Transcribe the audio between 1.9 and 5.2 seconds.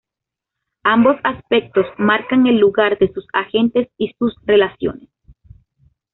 marcan el lugar de sus agentes y sus relaciones.